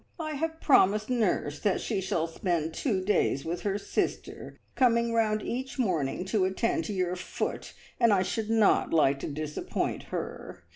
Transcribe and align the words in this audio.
I 0.19 0.31
have 0.31 0.59
promised 0.59 1.11
nurse 1.11 1.59
that 1.59 1.79
she 1.79 2.01
shall 2.01 2.25
spend 2.25 2.73
two 2.73 3.03
days 3.03 3.45
with 3.45 3.61
her 3.61 3.77
sister, 3.77 4.57
coming 4.73 5.13
round 5.13 5.43
each 5.43 5.77
morning 5.77 6.25
to 6.25 6.43
attend 6.45 6.85
to 6.85 6.93
your 6.93 7.15
foot, 7.15 7.73
and 7.99 8.11
I 8.11 8.23
should 8.23 8.49
not 8.49 8.91
like 8.91 9.19
to 9.19 9.27
disappoint 9.27 10.01
her. 10.05 10.63